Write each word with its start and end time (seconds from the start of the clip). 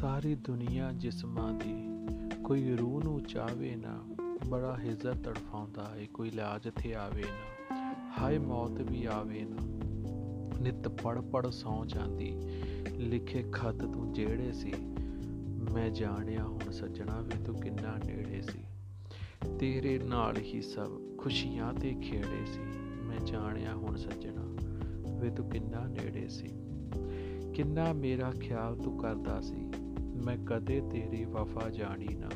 ਸਾਰੀ 0.00 0.34
ਦੁਨੀਆ 0.34 0.92
ਜਿਸਮਾਂ 0.92 1.52
ਦੀ 1.52 1.88
ਕੋਈ 2.44 2.76
ਰੂਹ 2.76 3.00
ਨੂੰ 3.04 3.20
ਚਾਵੇ 3.20 3.76
ਨਾ, 3.76 4.04
ਬੜਾ 4.48 4.78
ਹਿਜ਼ਰ 4.78 5.14
ਤੜਫਾਉਂਦਾ 5.14 5.96
ਏ, 5.96 6.06
ਕੋਈ 6.06 6.30
ਲਾਜ 6.30 6.68
ਤੇ 6.82 6.94
ਆਵੇ 6.94 7.24
ਨਾ, 7.24 7.74
ਹਾਏ 8.18 8.38
ਮੌਤ 8.38 8.80
ਵੀ 8.80 9.04
ਆਵੇ 9.04 9.44
ਨਾ। 9.44 9.56
ਨਿਤ 10.60 10.88
ਪੜ 10.88 11.20
ਪੜ 11.20 11.46
ਸੌ 11.46 11.84
ਜਾਂਦੀ, 11.84 12.32
ਲਿਖੇ 12.90 13.44
ਖਤ 13.52 13.74
ਤੂੰ 13.74 14.12
ਜਿਹੜੇ 14.12 14.52
ਸੀ, 14.52 14.72
ਮੈਂ 15.72 15.90
ਜਾਣਿਆ 15.90 16.44
ਹੁਣ 16.44 16.70
ਸੱਜਣਾ 16.70 17.20
ਵੀ 17.20 17.44
ਤੂੰ 17.44 17.60
ਕਿੰਨਾ 17.60 17.96
ਨੇੜੇ 18.06 18.42
ਸੀ। 18.42 18.64
ਤੇਰੇ 19.58 19.98
ਨਾਲ 19.98 20.36
ਹੀ 20.36 20.62
ਸਭ 20.62 20.90
ਖੁਸ਼ੀਆਂ 21.18 21.74
ਤੇ 21.74 21.94
ਖੇੜੇ 21.94 22.44
ਸੀ, 22.46 22.62
ਮੈਂ 23.06 23.26
ਜਾਣਿਆ 23.26 23.74
ਹੁਣ 23.74 23.96
ਸੱਜਣਾ 23.96 24.56
ਵੀ 25.20 25.30
ਤੂੰ 25.30 25.50
ਕਿੰਨਾ 25.50 25.86
ਨੇੜੇ 25.86 26.28
ਸੀ। 26.28 26.48
ਕਿੰਨਾ 27.54 27.92
ਮੇਰਾ 27.92 28.30
ਖਿਆਲ 28.30 28.76
ਤੂੰ 28.76 28.98
ਕਰਦਾ 28.98 29.40
ਸੀ 29.40 29.70
ਮੈਂ 30.24 30.36
ਕਦੇ 30.46 30.80
ਤੇਰੀ 30.80 31.24
ਵਫਾ 31.24 31.70
ਜਾਣੀ 31.70 32.14
ਨਾ। 32.14 32.28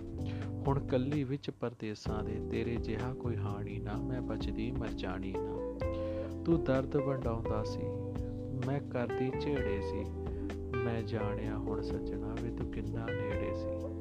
ਹੁਣ 0.66 0.86
ਕੱਲੀ 0.86 1.24
ਵਿੱਚ 1.24 1.50
ਪਰਦੇਸਾਂ 1.50 2.24
ਦੇ 2.24 2.40
ਤੇਰੇ 2.50 2.76
ਜਿਹਾ 2.76 3.14
ਕੋਈ 3.14 3.36
ਹਾਣੀ 3.36 3.78
ਨਾ, 3.78 3.92
ਮੈਂ 3.96 4.22
ਬਚਦੀ 4.22 4.70
ਮਰ 4.70 4.88
ਜਾਣੀ 4.88 5.32
ਨਾ। 5.32 5.78
ਤੂੰ 6.44 6.64
ਦਰਦ 6.64 6.96
ਵੰਡਾਉਂਦਾ 6.96 7.64
ਸੀ, 7.64 7.82
ਮੈਂ 8.66 8.80
ਕਰਦੀ 8.80 9.30
ਝੇੜੇ 9.40 9.80
ਸੀ। 9.80 10.04
ਮੈਂ 10.84 11.02
ਜਾਣਿਆ 11.02 11.58
ਹੁਣ 11.58 11.82
ਸੱਜਣਾ 11.82 12.36
ਵੀ 12.42 12.56
ਤੂੰ 12.56 12.72
ਕਿੰਨਾ 12.72 13.06
ਨੇੜੇ 13.06 13.54
ਸੀ। 13.54 13.92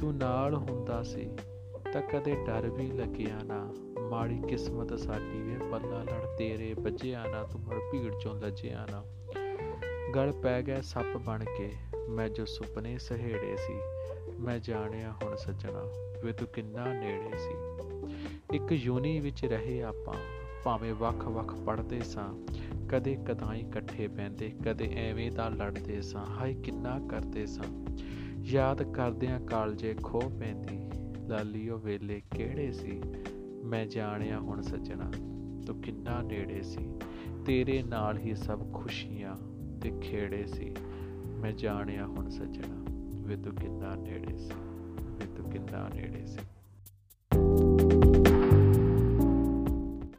ਤੂੰ 0.00 0.16
ਨਾਲ 0.16 0.54
ਹੁੰਦਾ 0.54 1.02
ਸੀ, 1.02 1.30
ਤਾਂ 1.92 2.02
ਕਦੇ 2.02 2.36
ਡਰ 2.46 2.70
ਵੀ 2.70 2.86
ਲੱਗਿਆ 2.86 3.40
ਨਾ। 3.44 3.74
ਮਾੜੀ 4.10 4.38
ਕਿਸਮਤ 4.48 4.98
ਸਾਡੀ 4.98 5.42
ਵੇ 5.42 5.56
ਪੱਲਾ 5.70 6.02
ਲੜ 6.02 6.36
ਤੇਰੇ 6.38 6.74
ਵੱਜਿਆ 6.74 7.24
ਨਾ, 7.24 7.42
ਤੂੰ 7.42 7.60
ਮਰ 7.60 7.76
ਭੀੜ 7.92 8.14
ਚੋਂ 8.20 8.34
ਲੱਜਿਆ 8.34 8.86
ਨਾ। 8.90 9.04
ਗਲ 10.14 10.32
ਪੈ 10.32 10.62
ਗਿਆ 10.62 10.80
ਸੱਪ 10.80 11.16
ਬਣ 11.16 11.44
ਕੇ। 11.44 11.72
ਮੈਂ 12.08 12.28
ਜੋ 12.28 12.44
ਸੁਪਨੇ 12.44 12.98
ਸਹੇੜੇ 12.98 13.56
ਸੀ, 13.56 13.74
ਮੈਂ 14.40 14.58
ਜਾਣਿਆ 14.58 15.12
ਹੁਣ 15.12 15.36
ਸੱਜਣਾ, 15.36 15.82
ਵੇ 16.24 16.32
ਤੂੰ 16.32 16.48
ਕਿੰਨਾ 16.48 16.92
ਨੇੜੇ 16.92 17.38
ਸੀ। 17.38 17.54
ਇੱਕ 18.56 18.72
ਯੂਨੀ 18.72 19.20
ਵਿੱਚ 19.20 19.44
ਰਹੇ 19.44 19.82
ਆਪਾਂ, 19.82 20.14
ਭਾਵੇਂ 20.64 20.94
ਵੱਖ-ਵੱਖ 20.94 21.54
ਪੜਦੇ 21.54 22.00
ਸਾਂ, 22.00 22.46
ਕਦੇ 22.88 23.14
ਕਦਾਈ 23.14 23.60
ਇਕੱਠੇ 23.60 24.08
ਬੈੰਦੇ 24.08 24.52
ਕਦੇ 24.64 24.92
ਐਵੇਂ 24.96 25.32
ਦਾ 25.32 25.48
ਲੜਦੇ 25.48 26.02
ਸਾਂ, 26.02 26.26
ਹਾਏ 26.26 26.54
ਕਿੰਨਾ 26.54 27.00
ਕਰਦੇ 27.08 27.46
ਸਾਂ। 27.46 27.96
ਯਾਦ 28.40 28.82
ਕਰਦਿਆਂ 28.82 29.40
ਕਾਲਜੇ 29.40 29.94
ਖੋ 30.02 30.20
ਪੈਂਦੀ 30.20 30.90
ਲਾਲੀਓ 31.28 31.78
ਵੇਲੇ 31.78 32.22
ਕਿਹੜੇ 32.36 32.72
ਸੀ? 32.72 33.02
ਮੈਂ 33.64 33.86
ਜਾਣਿਆ 33.86 34.38
ਹੁਣ 34.38 34.62
ਸੱਜਣਾ, 34.62 35.10
ਤੂੰ 35.66 35.82
ਕਿੰਨਾ 35.82 36.22
ਨੇੜੇ 36.22 36.62
ਸੀ। 36.62 36.88
ਤੇਰੇ 37.46 37.82
ਨਾਲ 37.82 38.18
ਹੀ 38.18 38.34
ਸਭ 38.34 38.72
ਖੁਸ਼ੀਆਂ 38.72 39.57
ਤੇ 39.82 39.90
ਖੇੜੇ 40.00 40.46
ਸੀ। 40.46 40.74
ਮੈਂ 41.42 41.52
ਜਾਣਿਆ 41.52 42.06
ਹੁਣ 42.06 42.28
ਸੱਜਣਾ, 42.28 42.84
ਵੇ 43.26 43.36
ਤੂੰ 43.36 43.54
ਕਿੰਨਾ 43.54 43.94
ਨੇੜੇ 43.94 44.36
ਸੀ, 44.36 44.52
ਵੇ 45.00 45.26
ਤੂੰ 45.36 45.50
ਕਿੰਨਾ 45.50 45.88
ਨੇੜੇ 45.88 46.26
ਸੀ। 46.26 46.38